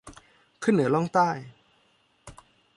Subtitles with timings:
[0.63, 1.29] ขึ้นเหนือล่องใต้